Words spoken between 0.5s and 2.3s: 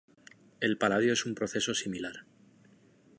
El paladio es un proceso similar.